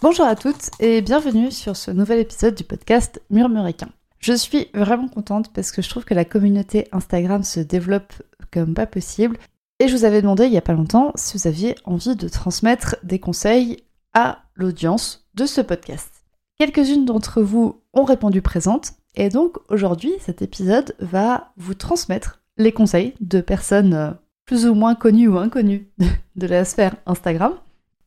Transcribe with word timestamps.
Bonjour 0.00 0.26
à 0.26 0.36
toutes 0.36 0.70
et 0.78 1.02
bienvenue 1.02 1.50
sur 1.50 1.74
ce 1.74 1.90
nouvel 1.90 2.20
épisode 2.20 2.54
du 2.54 2.62
podcast 2.62 3.20
Murmuréquin. 3.30 3.88
Je 4.20 4.32
suis 4.32 4.68
vraiment 4.72 5.08
contente 5.08 5.52
parce 5.52 5.72
que 5.72 5.82
je 5.82 5.88
trouve 5.88 6.04
que 6.04 6.14
la 6.14 6.24
communauté 6.24 6.86
Instagram 6.92 7.42
se 7.42 7.58
développe 7.58 8.12
comme 8.52 8.74
pas 8.74 8.86
possible 8.86 9.38
et 9.80 9.88
je 9.88 9.96
vous 9.96 10.04
avais 10.04 10.22
demandé 10.22 10.46
il 10.46 10.52
y 10.52 10.56
a 10.56 10.62
pas 10.62 10.72
longtemps 10.72 11.10
si 11.16 11.36
vous 11.36 11.48
aviez 11.48 11.74
envie 11.84 12.14
de 12.14 12.28
transmettre 12.28 12.94
des 13.02 13.18
conseils 13.18 13.82
à 14.14 14.44
l'audience 14.54 15.28
de 15.34 15.46
ce 15.46 15.60
podcast. 15.60 16.24
Quelques-unes 16.60 17.04
d'entre 17.04 17.42
vous 17.42 17.80
ont 17.92 18.04
répondu 18.04 18.40
présente 18.40 18.92
et 19.16 19.30
donc 19.30 19.56
aujourd'hui 19.68 20.12
cet 20.20 20.42
épisode 20.42 20.94
va 21.00 21.50
vous 21.56 21.74
transmettre 21.74 22.40
les 22.56 22.70
conseils 22.70 23.14
de 23.20 23.40
personnes 23.40 23.94
euh, 23.94 24.10
plus 24.46 24.64
ou 24.64 24.74
moins 24.74 24.94
connues 24.94 25.26
ou 25.26 25.38
inconnues 25.38 25.90
de 26.36 26.46
la 26.46 26.64
sphère 26.64 26.94
Instagram 27.04 27.54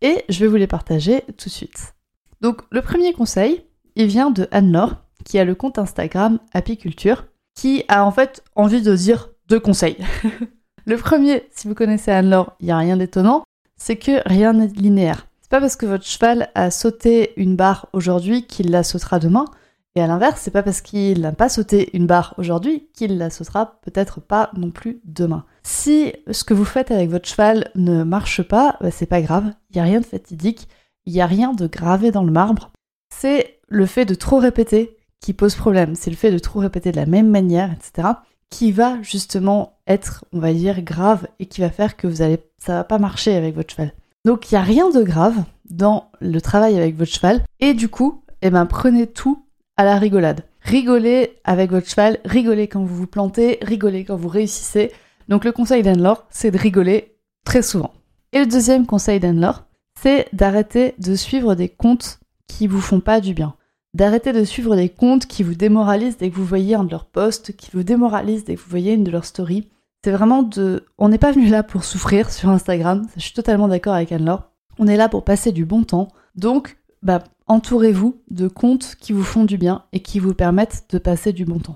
et 0.02 0.24
je 0.30 0.40
vais 0.40 0.48
vous 0.48 0.56
les 0.56 0.68
partager 0.68 1.24
tout 1.38 1.50
de 1.50 1.54
suite. 1.54 1.94
Donc 2.42 2.62
le 2.72 2.82
premier 2.82 3.14
conseil, 3.14 3.64
il 3.96 4.08
vient 4.08 4.32
de 4.32 4.48
Anne-Laure, 4.52 4.98
qui 5.26 5.38
a 5.40 5.46
le 5.46 5.56
compte 5.56 5.78
Instagram 5.78 6.40
Apiculture, 6.54 7.26
qui 7.56 7.84
a 7.88 8.06
en 8.06 8.12
fait 8.12 8.44
envie 8.56 8.82
de 8.82 8.96
dire 8.96 9.30
deux 9.48 9.60
conseils. 9.60 9.98
le 10.86 10.98
premier, 10.98 11.44
si 11.52 11.68
vous 11.68 11.76
connaissez 11.76 12.12
Anne-Laure, 12.12 12.56
il 12.60 12.66
n'y 12.66 12.72
a 12.72 12.78
rien 12.78 12.98
d'étonnant, 12.98 13.44
c'est 13.78 13.98
que 13.98 14.28
rien 14.28 14.54
n'est 14.54 14.68
linéaire. 14.68 15.28
C'est 15.42 15.52
pas 15.52 15.60
parce 15.60 15.76
que 15.76 15.86
votre 15.86 16.06
cheval 16.06 16.50
a 16.56 16.72
sauté 16.72 17.34
une 17.36 17.56
barre 17.56 17.88
aujourd'hui 17.94 18.48
qu'il 18.48 18.72
la 18.72 18.84
sautera 18.84 19.20
demain. 19.20 19.46
Et 19.96 20.02
à 20.02 20.08
l'inverse, 20.08 20.40
c'est 20.42 20.52
pas 20.52 20.64
parce 20.64 20.80
qu'il 20.80 21.22
n'a 21.22 21.34
pas 21.34 21.50
sauté 21.50 21.90
une 21.94 22.08
barre 22.08 22.34
aujourd'hui 22.38 22.88
qu'il 22.94 23.18
la 23.18 23.30
sautera 23.30 23.80
peut-être 23.82 24.22
pas 24.22 24.50
non 24.56 24.72
plus 24.72 25.02
demain. 25.04 25.46
Si 25.64 26.14
ce 26.32 26.46
que 26.46 26.54
vous 26.54 26.66
faites 26.66 26.92
avec 26.92 27.10
votre 27.10 27.28
cheval 27.28 27.70
ne 27.76 28.04
marche 28.04 28.42
pas, 28.42 28.78
bah, 28.80 28.92
c'est 28.92 29.06
pas 29.06 29.22
grave, 29.22 29.52
il 29.70 29.76
n'y 29.76 29.82
a 29.82 29.86
rien 29.86 30.00
de 30.00 30.06
fatidique, 30.06 30.70
il 31.06 31.14
n'y 31.14 31.22
a 31.22 31.26
rien 31.26 31.54
de 31.54 31.68
gravé 31.68 32.12
dans 32.12 32.24
le 32.24 32.32
marbre. 32.32 32.72
C'est 33.14 33.60
le 33.68 33.86
fait 33.86 34.06
de 34.06 34.16
trop 34.16 34.38
répéter 34.38 34.96
qui 35.20 35.34
pose 35.34 35.56
problème, 35.56 35.96
c'est 35.96 36.10
le 36.10 36.16
fait 36.16 36.32
de 36.32 36.40
trop 36.40 36.60
répéter 36.60 36.92
de 36.92 36.98
la 36.98 37.06
même 37.06 37.30
manière, 37.30 37.72
etc., 37.72 38.08
qui 38.50 38.72
va 38.72 39.02
justement 39.02 39.78
être, 39.88 40.26
on 40.34 40.40
va 40.40 40.54
dire, 40.54 40.82
grave 40.82 41.28
et 41.40 41.46
qui 41.46 41.62
va 41.62 41.70
faire 41.70 41.96
que 41.96 42.08
vous 42.08 42.22
allez, 42.22 42.40
ça 42.60 42.76
va 42.76 42.84
pas 42.84 42.98
marcher 43.00 43.36
avec 43.36 43.56
votre 43.56 43.74
cheval. 43.74 43.94
Donc 44.26 44.52
il 44.52 44.56
n'y 44.56 44.60
a 44.60 44.64
rien 44.64 44.90
de 44.90 45.04
grave 45.04 45.44
dans 45.70 46.12
le 46.20 46.42
travail 46.42 46.78
avec 46.78 46.98
votre 46.98 47.12
cheval 47.12 47.42
et 47.60 47.74
du 47.74 47.88
coup, 47.88 48.24
eh 48.42 48.50
ben, 48.50 48.66
prenez 48.66 49.08
tout 49.08 49.41
à 49.82 49.84
la 49.84 49.98
rigolade. 49.98 50.44
Rigolez 50.62 51.40
avec 51.44 51.72
votre 51.72 51.90
cheval, 51.90 52.20
rigolez 52.24 52.68
quand 52.68 52.84
vous 52.84 52.96
vous 52.96 53.08
plantez, 53.08 53.58
rigolez 53.64 54.06
quand 54.06 54.16
vous 54.16 54.28
réussissez. 54.28 54.92
Donc 55.28 55.44
le 55.44 55.52
conseil 55.52 55.82
d'Anne-Laure, 55.82 56.28
c'est 56.30 56.52
de 56.52 56.58
rigoler 56.60 57.16
très 57.46 57.64
souvent. 57.64 57.92
Et 58.32 58.38
le 58.38 58.46
deuxième 58.46 58.86
conseil 58.86 59.20
d'Anne-Laure, 59.20 59.64
c'est 60.00 60.28
d'arrêter 60.34 60.94
de 61.00 61.16
suivre 61.16 61.56
des 61.56 61.68
comptes 61.68 62.20
qui 62.48 62.68
vous 62.68 62.80
font 62.80 63.00
pas 63.00 63.22
du 63.22 63.34
bien. 63.34 63.56
D'arrêter 63.96 64.34
de 64.34 64.44
suivre 64.44 64.76
des 64.76 64.90
comptes 64.90 65.26
qui 65.26 65.42
vous 65.42 65.56
démoralisent 65.56 66.18
dès 66.18 66.30
que 66.30 66.36
vous 66.36 66.46
voyez 66.46 66.76
un 66.76 66.84
de 66.84 66.92
leurs 66.92 67.06
posts, 67.06 67.56
qui 67.56 67.72
vous 67.74 67.82
démoralisent 67.82 68.46
dès 68.46 68.54
que 68.54 68.62
vous 68.62 68.70
voyez 68.70 68.94
une 68.94 69.04
de 69.04 69.10
leurs 69.10 69.26
stories. 69.26 69.68
C'est 70.04 70.12
vraiment 70.12 70.44
de... 70.44 70.86
On 71.00 71.10
n'est 71.10 71.18
pas 71.18 71.32
venu 71.32 71.48
là 71.48 71.64
pour 71.64 71.84
souffrir 71.84 72.30
sur 72.30 72.50
Instagram, 72.50 73.08
je 73.16 73.22
suis 73.22 73.34
totalement 73.34 73.68
d'accord 73.68 73.96
avec 73.96 74.12
Anne-Laure. 74.12 74.44
On 74.78 74.86
est 74.86 74.96
là 74.96 75.10
pour 75.10 75.24
passer 75.24 75.52
du 75.52 75.66
bon 75.66 75.84
temps. 75.84 76.10
Donc, 76.36 76.78
bah, 77.02 77.24
entourez-vous 77.52 78.24
de 78.30 78.48
comptes 78.48 78.96
qui 79.02 79.12
vous 79.12 79.24
font 79.24 79.44
du 79.44 79.58
bien 79.58 79.84
et 79.92 80.00
qui 80.00 80.20
vous 80.20 80.34
permettent 80.34 80.86
de 80.90 80.98
passer 80.98 81.34
du 81.34 81.44
bon 81.44 81.60
temps. 81.60 81.76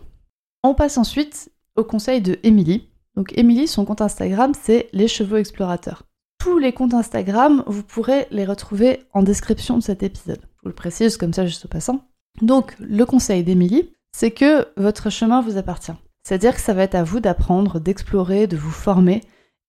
On 0.63 0.73
passe 0.73 0.97
ensuite 0.97 1.51
au 1.75 1.83
conseil 1.83 2.21
de. 2.21 2.39
Donc 3.15 3.37
Émilie, 3.37 3.67
son 3.67 3.83
compte 3.83 3.99
Instagram, 3.99 4.53
c'est 4.59 4.87
les 4.93 5.09
chevaux 5.09 5.35
explorateurs. 5.35 6.03
Tous 6.39 6.59
les 6.59 6.71
comptes 6.71 6.93
Instagram, 6.93 7.61
vous 7.67 7.83
pourrez 7.83 8.27
les 8.31 8.45
retrouver 8.45 9.01
en 9.11 9.21
description 9.21 9.77
de 9.77 9.83
cet 9.83 10.01
épisode. 10.01 10.39
Je 10.41 10.61
vous 10.63 10.69
le 10.69 10.75
précise 10.75 11.17
comme 11.17 11.33
ça 11.33 11.45
juste 11.45 11.65
au 11.65 11.67
passant. 11.67 12.07
Donc 12.41 12.77
le 12.79 13.05
conseil 13.05 13.43
d'Émilie, 13.43 13.91
c'est 14.15 14.31
que 14.31 14.67
votre 14.77 15.09
chemin 15.09 15.41
vous 15.41 15.57
appartient. 15.57 15.91
C'est-à-dire 16.23 16.55
que 16.55 16.61
ça 16.61 16.73
va 16.73 16.83
être 16.83 16.95
à 16.95 17.03
vous 17.03 17.19
d'apprendre, 17.19 17.81
d'explorer, 17.81 18.47
de 18.47 18.55
vous 18.55 18.71
former. 18.71 19.21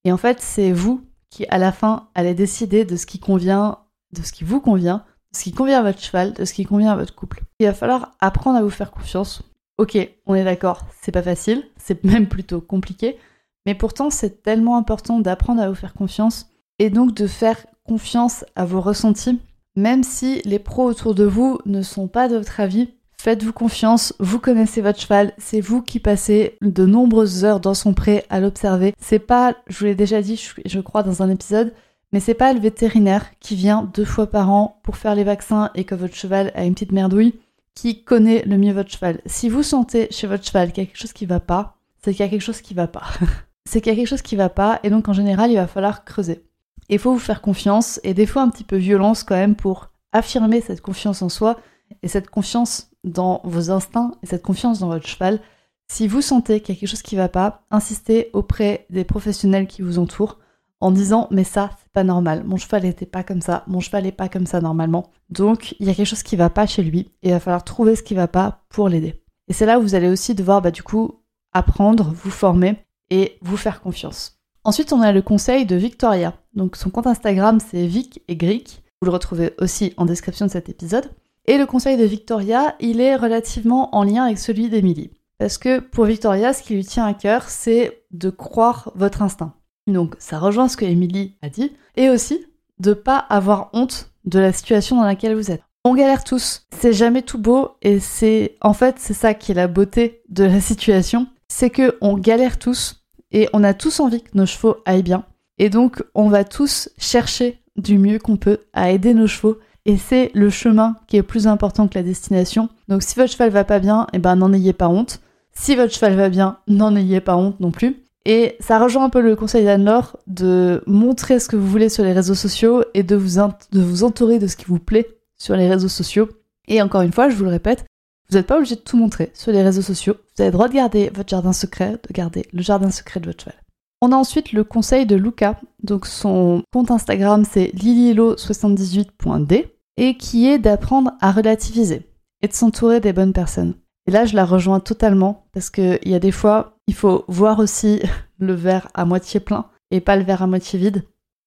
Et 0.04 0.12
en 0.12 0.16
fait, 0.16 0.40
c'est 0.40 0.70
vous 0.70 1.04
qui, 1.30 1.46
à 1.48 1.58
la 1.58 1.72
fin, 1.72 2.10
allez 2.14 2.34
décider 2.34 2.84
de 2.84 2.94
ce 2.94 3.06
qui 3.06 3.18
convient, 3.18 3.78
de 4.12 4.22
ce 4.22 4.30
qui 4.30 4.44
vous 4.44 4.60
convient, 4.60 5.04
ce 5.36 5.44
qui 5.44 5.52
convient 5.52 5.80
à 5.80 5.82
votre 5.82 6.00
cheval, 6.00 6.32
de 6.32 6.44
ce 6.44 6.54
qui 6.54 6.64
convient 6.64 6.92
à 6.92 6.97
votre 6.97 7.14
couple. 7.14 7.42
Il 7.60 7.66
va 7.66 7.74
falloir 7.74 8.12
apprendre 8.20 8.58
à 8.58 8.62
vous 8.62 8.70
faire 8.70 8.91
confiance. 8.91 9.42
Ok, 9.78 9.98
on 10.24 10.34
est 10.34 10.44
d'accord, 10.44 10.86
c'est 11.02 11.12
pas 11.12 11.22
facile, 11.22 11.64
c'est 11.76 12.02
même 12.04 12.26
plutôt 12.26 12.60
compliqué, 12.60 13.19
mais 13.66 13.74
pourtant 13.74 14.10
c'est 14.10 14.42
tellement 14.42 14.76
important 14.78 15.20
d'apprendre 15.20 15.60
à 15.60 15.69
vous 15.69 15.74
faire 15.74 15.94
confiance 15.94 16.48
et 16.78 16.88
donc 16.88 17.14
de 17.14 17.26
faire 17.26 17.66
confiance 17.84 18.44
à 18.56 18.64
vos 18.64 18.80
ressentis, 18.80 19.38
même 19.76 20.02
si 20.02 20.41
les 20.44 20.58
pros 20.58 20.84
autour 20.84 21.14
de 21.14 21.24
vous 21.24 21.58
ne 21.66 21.82
sont 21.82 22.08
pas 22.08 22.28
de 22.28 22.36
votre 22.36 22.60
avis. 22.60 22.88
Faites-vous 23.20 23.53
confiance, 23.53 24.14
vous 24.18 24.38
connaissez 24.38 24.80
votre 24.80 25.00
cheval, 25.00 25.32
c'est 25.38 25.60
vous 25.60 25.82
qui 25.82 26.00
passez 26.00 26.56
de 26.62 26.86
nombreuses 26.86 27.44
heures 27.44 27.60
dans 27.60 27.74
son 27.74 27.92
pré 27.92 28.24
à 28.30 28.41
l'observer. 28.41 28.94
C'est 29.00 29.18
pas, 29.18 29.56
je 29.66 29.78
vous 29.78 29.84
l'ai 29.86 29.94
déjà 29.94 30.22
dit, 30.22 30.42
je 30.64 30.80
crois, 30.80 31.03
dans 31.03 31.22
un 31.22 31.30
épisode, 31.30 31.72
mais 32.12 32.20
c'est 32.20 32.34
pas 32.34 32.52
le 32.52 32.60
vétérinaire 32.60 33.26
qui 33.40 33.56
vient 33.56 33.90
deux 33.94 34.04
fois 34.04 34.28
par 34.28 34.50
an 34.50 34.80
pour 34.82 34.96
faire 34.96 35.14
les 35.14 35.24
vaccins 35.24 35.70
et 35.74 35.84
que 35.84 35.94
votre 35.94 36.14
cheval 36.14 36.52
a 36.54 36.64
une 36.64 36.74
petite 36.74 36.92
merdouille 36.92 37.34
qui 37.74 38.02
connaît 38.02 38.42
le 38.46 38.56
mieux 38.56 38.72
votre 38.72 38.90
cheval. 38.90 39.20
Si 39.26 39.48
vous 39.48 39.62
sentez 39.62 40.08
chez 40.10 40.26
votre 40.26 40.44
cheval 40.44 40.72
qu'il 40.72 40.82
y 40.82 40.86
a 40.86 40.88
quelque 40.88 41.00
chose 41.00 41.12
qui 41.12 41.26
va 41.26 41.40
pas, 41.40 41.76
c'est 42.02 42.12
qu'il 42.12 42.24
y 42.24 42.28
a 42.28 42.30
quelque 42.30 42.40
chose 42.40 42.62
qui 42.62 42.74
va 42.74 42.86
pas. 42.86 43.04
c'est 43.66 43.80
qu'il 43.80 43.92
y 43.92 43.94
a 43.94 43.96
quelque 43.96 44.08
chose 44.08 44.22
qui 44.22 44.36
va 44.36 44.48
pas 44.48 44.80
et 44.82 44.90
donc 44.90 45.08
en 45.08 45.12
général 45.12 45.50
il 45.50 45.56
va 45.56 45.66
falloir 45.66 46.04
creuser. 46.04 46.44
Il 46.88 46.98
faut 46.98 47.12
vous 47.12 47.18
faire 47.18 47.42
confiance 47.42 48.00
et 48.04 48.14
des 48.14 48.26
fois 48.26 48.42
un 48.42 48.48
petit 48.48 48.64
peu 48.64 48.76
violence 48.76 49.24
quand 49.24 49.34
même 49.34 49.56
pour 49.56 49.90
affirmer 50.12 50.60
cette 50.60 50.80
confiance 50.80 51.20
en 51.20 51.28
soi 51.28 51.58
et 52.02 52.08
cette 52.08 52.30
confiance 52.30 52.90
dans 53.04 53.40
vos 53.44 53.70
instincts 53.70 54.12
et 54.22 54.26
cette 54.26 54.42
confiance 54.42 54.78
dans 54.78 54.88
votre 54.88 55.06
cheval. 55.06 55.40
Si 55.88 56.08
vous 56.08 56.22
sentez 56.22 56.60
qu'il 56.60 56.74
y 56.74 56.78
a 56.78 56.80
quelque 56.80 56.88
chose 56.88 57.02
qui 57.02 57.16
va 57.16 57.28
pas, 57.28 57.64
insistez 57.70 58.30
auprès 58.32 58.86
des 58.90 59.04
professionnels 59.04 59.66
qui 59.66 59.82
vous 59.82 59.98
entourent 59.98 60.38
en 60.80 60.90
disant 60.90 61.28
mais 61.30 61.44
ça 61.44 61.70
normal, 62.04 62.44
mon 62.44 62.56
cheval 62.56 62.82
n'était 62.82 63.06
pas 63.06 63.22
comme 63.22 63.40
ça, 63.40 63.64
mon 63.66 63.80
cheval 63.80 64.04
n'est 64.04 64.12
pas 64.12 64.28
comme 64.28 64.46
ça 64.46 64.60
normalement. 64.60 65.10
Donc 65.30 65.74
il 65.80 65.86
y 65.86 65.90
a 65.90 65.94
quelque 65.94 66.06
chose 66.06 66.22
qui 66.22 66.36
va 66.36 66.50
pas 66.50 66.66
chez 66.66 66.82
lui 66.82 67.10
et 67.22 67.28
il 67.28 67.30
va 67.32 67.40
falloir 67.40 67.64
trouver 67.64 67.96
ce 67.96 68.02
qui 68.02 68.14
va 68.14 68.28
pas 68.28 68.64
pour 68.68 68.88
l'aider. 68.88 69.22
Et 69.48 69.52
c'est 69.52 69.66
là 69.66 69.78
où 69.78 69.82
vous 69.82 69.94
allez 69.94 70.08
aussi 70.08 70.34
devoir 70.34 70.62
bah, 70.62 70.70
du 70.70 70.82
coup 70.82 71.20
apprendre, 71.52 72.12
vous 72.14 72.30
former 72.30 72.76
et 73.10 73.38
vous 73.42 73.56
faire 73.56 73.80
confiance. 73.80 74.40
Ensuite 74.64 74.92
on 74.92 75.00
a 75.00 75.12
le 75.12 75.22
conseil 75.22 75.66
de 75.66 75.76
Victoria. 75.76 76.34
Donc 76.54 76.76
son 76.76 76.90
compte 76.90 77.06
Instagram 77.06 77.58
c'est 77.60 77.86
Vic 77.86 78.22
et 78.28 78.36
Greek. 78.36 78.82
Vous 79.00 79.06
le 79.06 79.12
retrouvez 79.12 79.54
aussi 79.58 79.92
en 79.96 80.06
description 80.06 80.46
de 80.46 80.50
cet 80.50 80.68
épisode. 80.68 81.10
Et 81.48 81.58
le 81.58 81.66
conseil 81.66 81.96
de 81.96 82.04
Victoria, 82.04 82.74
il 82.80 83.00
est 83.00 83.14
relativement 83.14 83.94
en 83.94 84.02
lien 84.02 84.24
avec 84.24 84.38
celui 84.38 84.68
d'Emilie. 84.68 85.12
Parce 85.38 85.58
que 85.58 85.80
pour 85.80 86.06
Victoria, 86.06 86.52
ce 86.52 86.62
qui 86.62 86.74
lui 86.74 86.84
tient 86.84 87.04
à 87.04 87.14
cœur, 87.14 87.48
c'est 87.48 88.02
de 88.10 88.30
croire 88.30 88.91
votre 88.94 89.22
instinct. 89.22 89.53
Donc 89.86 90.15
ça 90.18 90.38
rejoint 90.38 90.68
ce 90.68 90.77
que 90.77 90.84
Emily 90.84 91.34
a 91.42 91.48
dit. 91.48 91.72
Et 91.97 92.10
aussi 92.10 92.47
de 92.78 92.92
pas 92.92 93.18
avoir 93.18 93.71
honte 93.72 94.10
de 94.24 94.38
la 94.38 94.53
situation 94.53 94.97
dans 94.97 95.04
laquelle 95.04 95.34
vous 95.34 95.50
êtes. 95.50 95.62
On 95.84 95.94
galère 95.94 96.24
tous, 96.24 96.66
c'est 96.77 96.92
jamais 96.92 97.22
tout 97.22 97.38
beau 97.38 97.71
et 97.80 98.00
c'est 98.00 98.56
en 98.60 98.72
fait 98.72 98.97
c'est 98.98 99.15
ça 99.15 99.34
qui 99.34 99.53
est 99.53 99.54
la 99.54 99.68
beauté 99.68 100.21
de 100.28 100.42
la 100.42 100.60
situation, 100.60 101.28
c'est 101.47 101.71
que 101.71 101.97
on 102.00 102.18
galère 102.18 102.59
tous 102.59 103.04
et 103.30 103.48
on 103.53 103.62
a 103.62 103.72
tous 103.72 104.00
envie 104.00 104.22
que 104.22 104.36
nos 104.36 104.47
chevaux 104.47 104.78
aillent 104.84 105.04
bien 105.04 105.24
et 105.59 105.71
donc 105.71 106.03
on 106.15 106.28
va 106.28 106.42
tous 106.42 106.88
chercher 106.98 107.62
du 107.77 107.98
mieux 107.98 108.18
qu'on 108.18 108.36
peut 108.36 108.59
à 108.72 108.91
aider 108.91 109.15
nos 109.15 109.28
chevaux 109.28 109.59
et 109.84 109.97
c'est 109.97 110.33
le 110.34 110.50
chemin 110.50 110.97
qui 111.06 111.18
est 111.18 111.22
plus 111.22 111.47
important 111.47 111.86
que 111.86 111.97
la 111.97 112.03
destination. 112.03 112.68
Donc 112.88 113.04
si 113.04 113.15
votre 113.15 113.30
cheval 113.30 113.50
va 113.50 113.62
pas 113.62 113.78
bien, 113.78 114.09
eh 114.12 114.18
ben 114.18 114.34
n'en 114.34 114.53
ayez 114.53 114.72
pas 114.72 114.88
honte. 114.88 115.21
Si 115.53 115.77
votre 115.77 115.94
cheval 115.94 116.16
va 116.16 116.28
bien, 116.28 116.59
n'en 116.66 116.97
ayez 116.97 117.21
pas 117.21 117.36
honte 117.36 117.60
non 117.60 117.71
plus. 117.71 118.05
Et 118.28 118.56
ça 118.58 118.80
rejoint 118.80 119.04
un 119.04 119.08
peu 119.08 119.20
le 119.20 119.36
conseil 119.36 119.64
d'Anne-Laure 119.64 120.16
de 120.26 120.82
montrer 120.88 121.38
ce 121.38 121.48
que 121.48 121.54
vous 121.54 121.68
voulez 121.68 121.88
sur 121.88 122.02
les 122.02 122.12
réseaux 122.12 122.34
sociaux 122.34 122.82
et 122.92 123.04
de 123.04 123.14
vous, 123.14 123.38
entourer 123.38 124.40
de 124.40 124.48
ce 124.48 124.56
qui 124.56 124.64
vous 124.64 124.80
plaît 124.80 125.06
sur 125.38 125.54
les 125.54 125.68
réseaux 125.68 125.86
sociaux. 125.86 126.28
Et 126.66 126.82
encore 126.82 127.02
une 127.02 127.12
fois, 127.12 127.28
je 127.28 127.36
vous 127.36 127.44
le 127.44 127.50
répète, 127.50 127.84
vous 128.28 128.36
n'êtes 128.36 128.48
pas 128.48 128.56
obligé 128.56 128.74
de 128.74 128.80
tout 128.80 128.96
montrer 128.96 129.30
sur 129.32 129.52
les 129.52 129.62
réseaux 129.62 129.80
sociaux. 129.80 130.16
Vous 130.34 130.42
avez 130.42 130.50
le 130.50 130.54
droit 130.54 130.66
de 130.66 130.74
garder 130.74 131.12
votre 131.14 131.28
jardin 131.28 131.52
secret, 131.52 131.92
de 131.92 132.12
garder 132.12 132.44
le 132.52 132.62
jardin 132.62 132.90
secret 132.90 133.20
de 133.20 133.26
votre 133.26 133.44
cheval. 133.44 133.62
On 134.02 134.10
a 134.10 134.16
ensuite 134.16 134.52
le 134.52 134.64
conseil 134.64 135.06
de 135.06 135.14
Luca. 135.14 135.60
Donc 135.84 136.04
son 136.04 136.64
compte 136.72 136.90
Instagram 136.90 137.44
c'est 137.48 137.70
lililo78.d. 137.76 139.68
et 139.98 140.16
qui 140.16 140.48
est 140.48 140.58
d'apprendre 140.58 141.12
à 141.20 141.30
relativiser 141.30 142.10
et 142.42 142.48
de 142.48 142.52
s'entourer 142.52 142.98
des 142.98 143.12
bonnes 143.12 143.32
personnes. 143.32 143.74
Et 144.08 144.10
là, 144.10 144.24
je 144.24 144.36
la 144.36 144.44
rejoins 144.44 144.80
totalement 144.80 145.46
parce 145.52 145.70
qu'il 145.70 145.98
y 146.04 146.14
a 146.14 146.20
des 146.20 146.32
fois, 146.32 146.75
il 146.86 146.94
faut 146.94 147.24
voir 147.28 147.59
aussi 147.59 148.00
le 148.38 148.54
verre 148.54 148.88
à 148.94 149.04
moitié 149.04 149.41
plein 149.41 149.66
et 149.91 150.00
pas 150.00 150.16
le 150.16 150.24
verre 150.24 150.42
à 150.42 150.47
moitié 150.47 150.78
vide. 150.78 151.04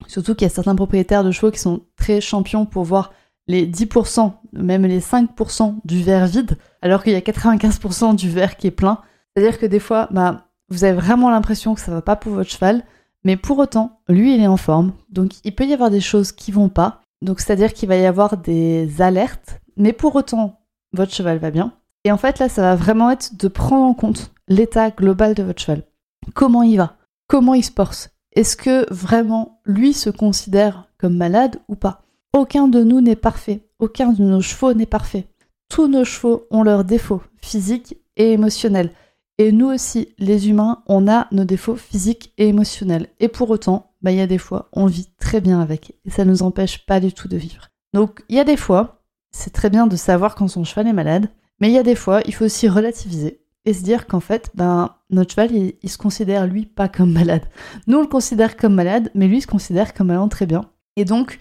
Surtout 0.07 0.33
qu'il 0.33 0.47
y 0.47 0.51
a 0.51 0.53
certains 0.53 0.75
propriétaires 0.75 1.24
de 1.24 1.31
chevaux 1.31 1.51
qui 1.51 1.59
sont 1.59 1.81
très 1.97 2.21
champions 2.21 2.65
pour 2.65 2.83
voir 2.83 3.12
les 3.47 3.68
10%, 3.68 4.31
même 4.53 4.86
les 4.86 5.01
5% 5.01 5.75
du 5.83 6.03
verre 6.03 6.27
vide, 6.27 6.57
alors 6.81 7.03
qu'il 7.03 7.13
y 7.13 7.15
a 7.15 7.19
95% 7.19 8.15
du 8.15 8.30
verre 8.30 8.57
qui 8.57 8.68
est 8.68 8.71
plein. 8.71 9.00
C'est-à-dire 9.36 9.59
que 9.59 9.65
des 9.65 9.80
fois, 9.80 10.07
bah, 10.12 10.45
vous 10.69 10.83
avez 10.83 10.94
vraiment 10.94 11.30
l'impression 11.30 11.74
que 11.74 11.81
ça 11.81 11.91
va 11.91 12.01
pas 12.01 12.15
pour 12.15 12.31
votre 12.33 12.50
cheval, 12.50 12.83
mais 13.24 13.36
pour 13.36 13.57
autant, 13.57 14.00
lui, 14.07 14.36
il 14.36 14.41
est 14.41 14.47
en 14.47 14.57
forme. 14.57 14.94
Donc, 15.09 15.33
il 15.44 15.56
peut 15.56 15.65
y 15.65 15.74
avoir 15.74 15.89
des 15.89 16.00
choses 16.00 16.31
qui 16.31 16.51
vont 16.51 16.69
pas. 16.69 17.01
Donc, 17.21 17.39
c'est-à-dire 17.39 17.74
qu'il 17.74 17.89
va 17.89 17.97
y 17.97 18.06
avoir 18.06 18.38
des 18.38 19.01
alertes, 19.01 19.59
mais 19.75 19.94
pour 19.94 20.15
autant, 20.15 20.62
votre 20.94 21.13
cheval 21.13 21.39
va 21.39 21.51
bien. 21.51 21.74
Et 22.09 22.11
en 22.11 22.17
fait, 22.17 22.39
là, 22.39 22.50
ça 22.50 22.63
va 22.63 22.75
vraiment 22.75 23.11
être 23.11 23.38
de 23.38 23.47
prendre 23.47 23.85
en 23.85 23.94
compte 23.94 24.31
l'état 24.47 24.89
global 24.89 25.35
de 25.35 25.44
votre 25.44 25.61
cheval. 25.61 25.83
Comment 26.33 26.63
il 26.63 26.77
va? 26.77 26.95
Comment 27.27 27.53
il 27.53 27.63
se 27.63 27.71
porte? 27.71 28.09
Est-ce 28.31 28.57
que 28.57 28.91
vraiment 28.91 29.61
lui 29.63 29.94
se 29.94 30.09
considère 30.09 30.88
comme 30.97 31.15
malade 31.15 31.57
ou 31.67 31.75
pas? 31.75 32.01
Aucun 32.33 32.67
de 32.67 32.83
nous 32.83 33.00
n'est 33.00 33.15
parfait. 33.15 33.69
Aucun 33.77 34.11
de 34.11 34.23
nos 34.23 34.41
chevaux 34.41 34.73
n'est 34.73 34.88
parfait. 34.88 35.27
Tous 35.69 35.88
nos 35.88 36.03
chevaux 36.03 36.47
ont 36.50 36.63
leurs 36.63 36.83
défauts 36.83 37.21
physiques 37.44 37.95
et 38.17 38.31
émotionnels. 38.31 38.89
Et 39.38 39.51
nous 39.51 39.67
aussi, 39.67 40.15
les 40.17 40.50
humains, 40.50 40.81
on 40.88 41.07
a 41.07 41.27
nos 41.31 41.45
défauts 41.45 41.75
physiques 41.75 42.33
et 42.39 42.47
émotionnels. 42.47 43.05
Et 43.19 43.27
pour 43.27 43.51
autant, 43.51 43.91
bah, 44.01 44.09
il 44.09 44.17
y 44.17 44.21
a 44.21 44.25
des 44.25 44.39
fois, 44.39 44.69
on 44.73 44.88
vit 44.88 45.09
très 45.19 45.41
bien 45.41 45.62
avec. 45.62 45.94
Et 46.05 46.09
ça 46.09 46.25
ne 46.25 46.31
nous 46.31 46.41
empêche 46.41 46.88
pas 46.88 47.00
du 47.00 47.13
tout 47.13 47.27
de 47.27 47.38
vivre. 47.38 47.67
Donc, 47.94 48.23
il 48.29 48.35
y 48.35 48.39
a 48.39 48.45
des 48.45 48.57
fois, 48.57 49.03
c'est 49.29 49.53
très 49.53 49.69
bien 49.69 49.85
de 49.85 49.95
savoir 49.95 50.33
quand 50.33 50.47
son 50.47 50.63
cheval 50.63 50.88
est 50.88 50.94
malade. 50.94 51.29
Mais 51.59 51.69
il 51.69 51.73
y 51.73 51.77
a 51.77 51.83
des 51.83 51.95
fois, 51.95 52.21
il 52.25 52.33
faut 52.33 52.45
aussi 52.45 52.67
relativiser 52.67 53.41
et 53.65 53.73
se 53.73 53.83
dire 53.83 54.07
qu'en 54.07 54.19
fait, 54.19 54.51
ben, 54.56 54.95
notre 55.09 55.31
cheval, 55.31 55.51
il, 55.53 55.89
se 55.89 55.97
considère 55.97 56.47
lui 56.47 56.65
pas 56.65 56.88
comme 56.88 57.11
malade. 57.11 57.44
Nous, 57.88 57.97
on 57.97 58.01
le 58.01 58.07
considère 58.07 58.57
comme 58.57 58.73
malade, 58.73 59.11
mais 59.15 59.27
lui 59.27 59.38
il 59.38 59.41
se 59.41 59.47
considère 59.47 59.94
comme 59.94 60.09
allant 60.09 60.29
très 60.29 60.45
bien. 60.45 60.65
Et 60.95 61.06
donc, 61.06 61.39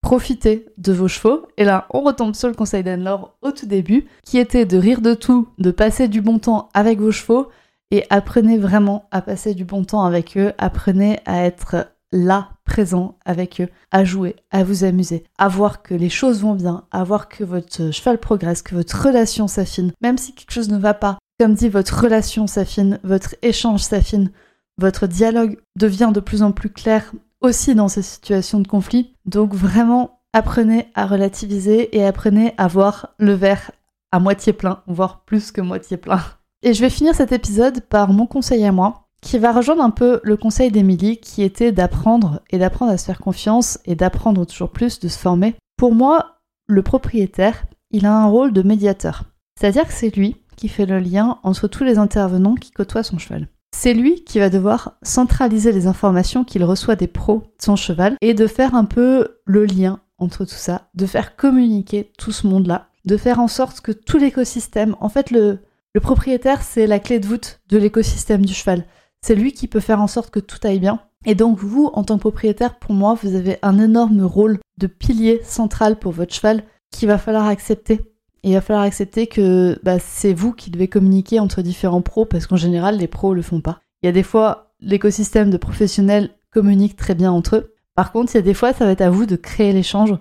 profitez 0.00 0.66
de 0.78 0.92
vos 0.92 1.08
chevaux. 1.08 1.46
Et 1.56 1.64
là, 1.64 1.86
on 1.90 2.02
retombe 2.02 2.34
sur 2.34 2.48
le 2.48 2.54
conseil 2.54 2.82
d'Anne-Laure 2.82 3.36
au 3.42 3.50
tout 3.50 3.66
début, 3.66 4.06
qui 4.22 4.38
était 4.38 4.64
de 4.64 4.78
rire 4.78 5.00
de 5.00 5.14
tout, 5.14 5.48
de 5.58 5.70
passer 5.70 6.08
du 6.08 6.20
bon 6.20 6.38
temps 6.38 6.68
avec 6.74 7.00
vos 7.00 7.12
chevaux, 7.12 7.48
et 7.90 8.04
apprenez 8.10 8.58
vraiment 8.58 9.08
à 9.10 9.20
passer 9.20 9.54
du 9.54 9.64
bon 9.64 9.84
temps 9.84 10.04
avec 10.04 10.36
eux, 10.36 10.52
apprenez 10.58 11.18
à 11.24 11.44
être 11.44 11.88
là, 12.16 12.50
présent 12.64 13.18
avec 13.24 13.60
eux, 13.60 13.68
à 13.90 14.04
jouer, 14.04 14.36
à 14.50 14.64
vous 14.64 14.84
amuser, 14.84 15.24
à 15.38 15.48
voir 15.48 15.82
que 15.82 15.94
les 15.94 16.08
choses 16.08 16.40
vont 16.40 16.54
bien, 16.54 16.84
à 16.90 17.04
voir 17.04 17.28
que 17.28 17.44
votre 17.44 17.90
cheval 17.92 18.18
progresse, 18.18 18.62
que 18.62 18.74
votre 18.74 19.06
relation 19.06 19.46
s'affine, 19.48 19.92
même 20.02 20.18
si 20.18 20.34
quelque 20.34 20.52
chose 20.52 20.70
ne 20.70 20.78
va 20.78 20.94
pas. 20.94 21.18
Comme 21.38 21.54
dit, 21.54 21.68
votre 21.68 22.02
relation 22.02 22.46
s'affine, 22.46 22.98
votre 23.04 23.36
échange 23.42 23.82
s'affine, 23.82 24.30
votre 24.78 25.06
dialogue 25.06 25.58
devient 25.76 26.10
de 26.12 26.20
plus 26.20 26.42
en 26.42 26.52
plus 26.52 26.70
clair 26.70 27.12
aussi 27.40 27.74
dans 27.74 27.88
ces 27.88 28.02
situations 28.02 28.60
de 28.60 28.68
conflit. 28.68 29.14
Donc 29.26 29.54
vraiment, 29.54 30.20
apprenez 30.32 30.88
à 30.94 31.06
relativiser 31.06 31.96
et 31.96 32.04
apprenez 32.04 32.54
à 32.56 32.68
voir 32.68 33.14
le 33.18 33.32
verre 33.34 33.70
à 34.12 34.18
moitié 34.18 34.52
plein, 34.52 34.82
voire 34.86 35.24
plus 35.24 35.52
que 35.52 35.60
moitié 35.60 35.96
plein. 35.96 36.20
Et 36.62 36.74
je 36.74 36.80
vais 36.80 36.90
finir 36.90 37.14
cet 37.14 37.32
épisode 37.32 37.80
par 37.82 38.12
mon 38.12 38.26
conseil 38.26 38.64
à 38.64 38.72
moi, 38.72 39.05
qui 39.26 39.38
va 39.38 39.50
rejoindre 39.50 39.82
un 39.82 39.90
peu 39.90 40.20
le 40.22 40.36
conseil 40.36 40.70
d'Émilie 40.70 41.18
qui 41.18 41.42
était 41.42 41.72
d'apprendre 41.72 42.42
et 42.50 42.58
d'apprendre 42.58 42.92
à 42.92 42.96
se 42.96 43.06
faire 43.06 43.18
confiance 43.18 43.80
et 43.84 43.96
d'apprendre 43.96 44.44
toujours 44.44 44.70
plus, 44.70 45.00
de 45.00 45.08
se 45.08 45.18
former. 45.18 45.56
Pour 45.76 45.96
moi, 45.96 46.38
le 46.68 46.82
propriétaire, 46.82 47.64
il 47.90 48.06
a 48.06 48.16
un 48.16 48.26
rôle 48.26 48.52
de 48.52 48.62
médiateur. 48.62 49.24
C'est-à-dire 49.58 49.84
que 49.84 49.92
c'est 49.92 50.14
lui 50.14 50.36
qui 50.54 50.68
fait 50.68 50.86
le 50.86 51.00
lien 51.00 51.40
entre 51.42 51.66
tous 51.66 51.82
les 51.82 51.98
intervenants 51.98 52.54
qui 52.54 52.70
côtoient 52.70 53.02
son 53.02 53.18
cheval. 53.18 53.48
C'est 53.76 53.94
lui 53.94 54.22
qui 54.22 54.38
va 54.38 54.48
devoir 54.48 54.92
centraliser 55.02 55.72
les 55.72 55.88
informations 55.88 56.44
qu'il 56.44 56.62
reçoit 56.62 56.94
des 56.94 57.08
pros 57.08 57.38
de 57.58 57.64
son 57.64 57.74
cheval 57.74 58.14
et 58.20 58.32
de 58.32 58.46
faire 58.46 58.76
un 58.76 58.84
peu 58.84 59.38
le 59.44 59.64
lien 59.64 59.98
entre 60.18 60.44
tout 60.44 60.54
ça, 60.54 60.88
de 60.94 61.04
faire 61.04 61.34
communiquer 61.34 62.12
tout 62.16 62.32
ce 62.32 62.46
monde-là, 62.46 62.90
de 63.04 63.16
faire 63.16 63.40
en 63.40 63.48
sorte 63.48 63.80
que 63.80 63.90
tout 63.90 64.18
l'écosystème, 64.18 64.94
en 65.00 65.08
fait 65.08 65.32
le, 65.32 65.58
le 65.94 66.00
propriétaire 66.00 66.62
c'est 66.62 66.86
la 66.86 67.00
clé 67.00 67.18
de 67.18 67.26
voûte 67.26 67.60
de 67.68 67.76
l'écosystème 67.76 68.46
du 68.46 68.54
cheval. 68.54 68.84
C'est 69.22 69.34
lui 69.34 69.52
qui 69.52 69.68
peut 69.68 69.80
faire 69.80 70.00
en 70.00 70.06
sorte 70.06 70.30
que 70.30 70.40
tout 70.40 70.58
aille 70.64 70.80
bien. 70.80 71.00
Et 71.24 71.34
donc 71.34 71.58
vous, 71.58 71.90
en 71.92 72.04
tant 72.04 72.16
que 72.16 72.20
propriétaire, 72.20 72.78
pour 72.78 72.92
moi, 72.92 73.18
vous 73.20 73.34
avez 73.34 73.58
un 73.62 73.78
énorme 73.78 74.22
rôle 74.22 74.58
de 74.78 74.86
pilier 74.86 75.40
central 75.44 75.98
pour 75.98 76.12
votre 76.12 76.34
cheval 76.34 76.62
qu'il 76.90 77.08
va 77.08 77.18
falloir 77.18 77.46
accepter. 77.46 78.12
Et 78.44 78.50
il 78.50 78.54
va 78.54 78.60
falloir 78.60 78.84
accepter 78.84 79.26
que 79.26 79.78
bah, 79.82 79.98
c'est 79.98 80.32
vous 80.32 80.52
qui 80.52 80.70
devez 80.70 80.86
communiquer 80.86 81.40
entre 81.40 81.62
différents 81.62 82.02
pros, 82.02 82.26
parce 82.26 82.46
qu'en 82.46 82.56
général, 82.56 82.98
les 82.98 83.08
pros 83.08 83.34
le 83.34 83.42
font 83.42 83.60
pas. 83.60 83.80
Il 84.02 84.06
y 84.06 84.08
a 84.08 84.12
des 84.12 84.22
fois, 84.22 84.72
l'écosystème 84.80 85.50
de 85.50 85.56
professionnels 85.56 86.30
communique 86.52 86.96
très 86.96 87.14
bien 87.14 87.32
entre 87.32 87.56
eux. 87.56 87.74
Par 87.96 88.12
contre, 88.12 88.34
il 88.34 88.36
y 88.36 88.38
a 88.38 88.42
des 88.42 88.54
fois, 88.54 88.72
ça 88.72 88.84
va 88.84 88.92
être 88.92 89.00
à 89.00 89.10
vous 89.10 89.26
de 89.26 89.36
créer 89.36 89.72
l'échange. 89.72 90.14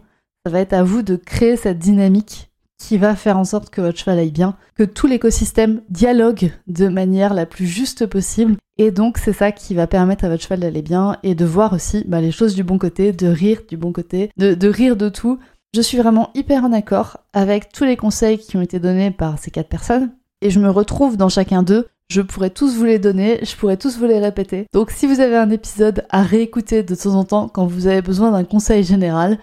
Ça 0.45 0.51
va 0.51 0.59
être 0.59 0.74
à 0.74 0.83
vous 0.83 1.01
de 1.01 1.15
créer 1.15 1.56
cette 1.56 1.80
dynamique 1.80 2.50
qui 2.86 2.98
va 3.00 3.16
faire 3.16 3.38
en 3.38 3.46
sorte 3.46 3.72
que 3.72 3.82
votre 3.82 3.98
cheval 3.98 4.20
aille 4.20 4.32
bien, 4.32 4.56
que 4.76 4.84
tout 4.84 5.08
l'écosystème 5.08 5.82
dialogue 5.90 6.52
de 6.68 6.88
manière 6.88 7.34
la 7.34 7.48
plus 7.48 7.66
juste 7.66 8.06
possible. 8.06 8.58
Et 8.78 8.92
donc 8.92 9.18
c'est 9.18 9.34
ça 9.34 9.52
qui 9.52 9.74
va 9.74 9.88
permettre 9.88 10.26
à 10.26 10.30
votre 10.30 10.44
cheval 10.44 10.60
d'aller 10.60 10.84
bien 10.84 11.18
et 11.24 11.34
de 11.34 11.46
voir 11.46 11.74
aussi 11.74 12.04
bah, 12.08 12.22
les 12.22 12.32
choses 12.32 12.54
du 12.54 12.64
bon 12.64 12.78
côté, 12.78 13.12
de 13.12 13.28
rire 13.28 13.62
du 13.68 13.76
bon 13.76 13.92
côté, 13.92 14.30
de, 14.38 14.54
de 14.54 14.68
rire 14.68 14.96
de 14.98 15.10
tout. 15.10 15.40
Je 15.74 15.82
suis 15.82 15.98
vraiment 15.98 16.30
hyper 16.36 16.64
en 16.64 16.74
accord 16.74 17.18
avec 17.34 17.72
tous 17.72 17.86
les 17.86 17.98
conseils 17.98 18.38
qui 18.38 18.56
ont 18.56 18.62
été 18.62 18.80
donnés 18.80 19.10
par 19.10 19.40
ces 19.40 19.50
quatre 19.50 19.70
personnes 19.70 20.12
et 20.42 20.52
je 20.52 20.60
me 20.60 20.70
retrouve 20.70 21.18
dans 21.18 21.30
chacun 21.30 21.64
d'eux. 21.64 21.88
Je 22.12 22.22
pourrais 22.22 22.52
tous 22.52 22.76
vous 22.76 22.86
les 22.86 23.00
donner, 23.00 23.40
je 23.42 23.56
pourrais 23.56 23.78
tous 23.78 23.98
vous 23.98 24.06
les 24.06 24.20
répéter. 24.20 24.68
Donc 24.74 24.92
si 24.92 25.08
vous 25.08 25.22
avez 25.22 25.38
un 25.38 25.50
épisode 25.50 26.06
à 26.12 26.22
réécouter 26.22 26.84
de 26.84 26.94
temps 26.94 27.16
en 27.16 27.24
temps 27.24 27.48
quand 27.48 27.66
vous 27.66 27.88
avez 27.88 28.04
besoin 28.04 28.30
d'un 28.30 28.44
conseil 28.44 28.84
général, 28.84 29.40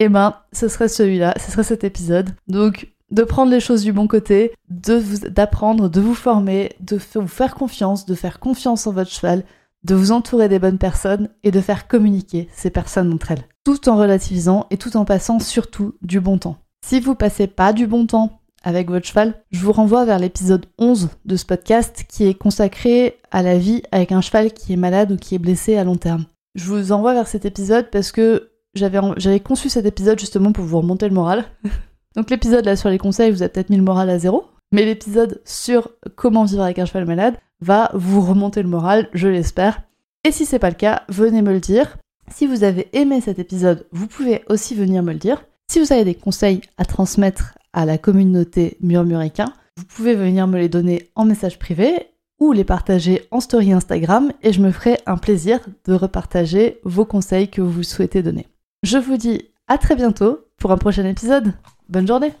eh 0.00 0.08
ben, 0.08 0.34
ce 0.52 0.68
serait 0.68 0.88
celui-là, 0.88 1.34
ce 1.38 1.50
serait 1.50 1.64
cet 1.64 1.84
épisode. 1.84 2.30
Donc, 2.48 2.94
de 3.10 3.22
prendre 3.22 3.50
les 3.50 3.60
choses 3.60 3.84
du 3.84 3.92
bon 3.92 4.06
côté, 4.06 4.52
d'apprendre, 4.68 5.88
de 5.88 6.00
vous 6.00 6.14
former, 6.14 6.72
de 6.80 6.98
vous 7.14 7.28
faire 7.28 7.54
confiance, 7.54 8.06
de 8.06 8.14
faire 8.14 8.40
confiance 8.40 8.86
en 8.86 8.92
votre 8.92 9.10
cheval, 9.10 9.44
de 9.84 9.94
vous 9.94 10.12
entourer 10.12 10.48
des 10.48 10.58
bonnes 10.58 10.78
personnes 10.78 11.28
et 11.42 11.50
de 11.50 11.60
faire 11.60 11.86
communiquer 11.86 12.48
ces 12.54 12.70
personnes 12.70 13.12
entre 13.12 13.32
elles. 13.32 13.46
Tout 13.64 13.88
en 13.88 13.96
relativisant 13.96 14.66
et 14.70 14.78
tout 14.78 14.96
en 14.96 15.04
passant 15.04 15.38
surtout 15.38 15.94
du 16.02 16.20
bon 16.20 16.38
temps. 16.38 16.56
Si 16.84 17.00
vous 17.00 17.14
passez 17.14 17.46
pas 17.46 17.72
du 17.72 17.86
bon 17.86 18.06
temps 18.06 18.40
avec 18.62 18.88
votre 18.88 19.06
cheval, 19.06 19.34
je 19.50 19.60
vous 19.60 19.72
renvoie 19.72 20.06
vers 20.06 20.18
l'épisode 20.18 20.66
11 20.78 21.10
de 21.24 21.36
ce 21.36 21.44
podcast 21.44 22.04
qui 22.08 22.26
est 22.26 22.34
consacré 22.34 23.18
à 23.30 23.42
la 23.42 23.58
vie 23.58 23.82
avec 23.92 24.10
un 24.10 24.22
cheval 24.22 24.52
qui 24.52 24.72
est 24.72 24.76
malade 24.76 25.12
ou 25.12 25.16
qui 25.16 25.34
est 25.34 25.38
blessé 25.38 25.76
à 25.76 25.84
long 25.84 25.96
terme. 25.96 26.24
Je 26.54 26.66
vous 26.66 26.92
envoie 26.92 27.14
vers 27.14 27.28
cet 27.28 27.44
épisode 27.44 27.90
parce 27.90 28.10
que 28.10 28.50
j'avais 28.74 29.40
conçu 29.40 29.68
cet 29.68 29.86
épisode 29.86 30.18
justement 30.18 30.52
pour 30.52 30.64
vous 30.64 30.78
remonter 30.78 31.08
le 31.08 31.14
moral. 31.14 31.44
Donc 32.16 32.30
l'épisode 32.30 32.64
là 32.64 32.76
sur 32.76 32.90
les 32.90 32.98
conseils 32.98 33.30
vous 33.30 33.42
a 33.42 33.48
peut-être 33.48 33.70
mis 33.70 33.76
le 33.76 33.82
moral 33.82 34.08
à 34.10 34.18
zéro, 34.18 34.44
mais 34.72 34.84
l'épisode 34.84 35.40
sur 35.44 35.90
comment 36.16 36.44
vivre 36.44 36.62
avec 36.62 36.78
un 36.78 36.84
cheval 36.84 37.06
malade 37.06 37.36
va 37.60 37.90
vous 37.94 38.20
remonter 38.20 38.62
le 38.62 38.68
moral, 38.68 39.08
je 39.12 39.28
l'espère. 39.28 39.82
Et 40.24 40.32
si 40.32 40.46
c'est 40.46 40.58
pas 40.58 40.70
le 40.70 40.76
cas, 40.76 41.02
venez 41.08 41.42
me 41.42 41.52
le 41.52 41.60
dire. 41.60 41.96
Si 42.30 42.46
vous 42.46 42.64
avez 42.64 42.88
aimé 42.92 43.20
cet 43.20 43.38
épisode, 43.38 43.86
vous 43.92 44.06
pouvez 44.06 44.42
aussi 44.48 44.74
venir 44.74 45.02
me 45.02 45.12
le 45.12 45.18
dire. 45.18 45.44
Si 45.70 45.80
vous 45.80 45.92
avez 45.92 46.04
des 46.04 46.14
conseils 46.14 46.60
à 46.78 46.84
transmettre 46.84 47.54
à 47.72 47.84
la 47.84 47.98
communauté 47.98 48.76
murmuricain, 48.80 49.52
vous 49.76 49.84
pouvez 49.84 50.14
venir 50.14 50.46
me 50.46 50.58
les 50.58 50.68
donner 50.68 51.10
en 51.14 51.24
message 51.24 51.58
privé 51.58 52.08
ou 52.40 52.52
les 52.52 52.64
partager 52.64 53.26
en 53.30 53.40
story 53.40 53.72
Instagram 53.72 54.32
et 54.42 54.52
je 54.52 54.60
me 54.60 54.70
ferai 54.70 54.98
un 55.06 55.16
plaisir 55.16 55.60
de 55.84 55.94
repartager 55.94 56.80
vos 56.84 57.04
conseils 57.04 57.48
que 57.48 57.62
vous 57.62 57.82
souhaitez 57.82 58.22
donner. 58.22 58.46
Je 58.84 58.98
vous 58.98 59.16
dis 59.16 59.48
à 59.66 59.78
très 59.78 59.96
bientôt 59.96 60.40
pour 60.58 60.70
un 60.70 60.76
prochain 60.76 61.06
épisode. 61.06 61.54
Bonne 61.88 62.06
journée 62.06 62.34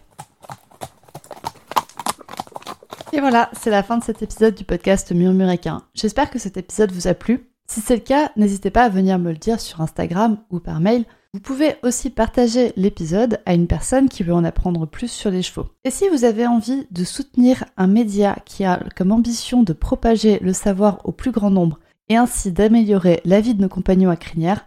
Et 3.14 3.20
voilà, 3.20 3.50
c'est 3.54 3.70
la 3.70 3.82
fin 3.82 3.96
de 3.96 4.04
cet 4.04 4.22
épisode 4.22 4.54
du 4.54 4.62
podcast 4.62 5.10
Murmuréquin. 5.12 5.84
J'espère 5.94 6.28
que 6.28 6.38
cet 6.38 6.58
épisode 6.58 6.92
vous 6.92 7.08
a 7.08 7.14
plu. 7.14 7.48
Si 7.66 7.80
c'est 7.80 7.94
le 7.94 8.02
cas, 8.02 8.30
n'hésitez 8.36 8.70
pas 8.70 8.82
à 8.82 8.88
venir 8.90 9.18
me 9.18 9.30
le 9.30 9.38
dire 9.38 9.58
sur 9.58 9.80
Instagram 9.80 10.36
ou 10.50 10.60
par 10.60 10.80
mail. 10.80 11.06
Vous 11.32 11.40
pouvez 11.40 11.76
aussi 11.82 12.10
partager 12.10 12.74
l'épisode 12.76 13.40
à 13.46 13.54
une 13.54 13.66
personne 13.66 14.10
qui 14.10 14.22
veut 14.22 14.34
en 14.34 14.44
apprendre 14.44 14.84
plus 14.84 15.10
sur 15.10 15.30
les 15.30 15.40
chevaux. 15.40 15.68
Et 15.84 15.90
si 15.90 16.10
vous 16.10 16.24
avez 16.24 16.46
envie 16.46 16.86
de 16.90 17.04
soutenir 17.04 17.64
un 17.78 17.86
média 17.86 18.36
qui 18.44 18.66
a 18.66 18.80
comme 18.96 19.12
ambition 19.12 19.62
de 19.62 19.72
propager 19.72 20.40
le 20.40 20.52
savoir 20.52 21.00
au 21.04 21.12
plus 21.12 21.30
grand 21.30 21.50
nombre 21.50 21.80
et 22.10 22.16
ainsi 22.16 22.52
d'améliorer 22.52 23.22
la 23.24 23.40
vie 23.40 23.54
de 23.54 23.62
nos 23.62 23.70
compagnons 23.70 24.10
à 24.10 24.16
crinière, 24.16 24.66